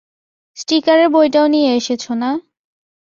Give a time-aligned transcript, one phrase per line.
[0.57, 2.31] স্টিকারের বইটাও নিয়ে এসেছো, না?